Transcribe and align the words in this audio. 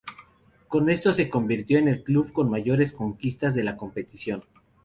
Con 0.67 0.89
esto 0.89 1.13
se 1.13 1.29
convirtió 1.29 1.77
en 1.77 1.87
el 1.87 2.01
club 2.01 2.33
con 2.33 2.49
mayores 2.49 2.91
conquistas 2.91 3.53
de 3.53 3.63
la 3.63 3.77
competición. 3.77 4.43